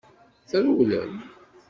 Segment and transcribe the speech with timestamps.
[0.47, 1.11] Trewlem.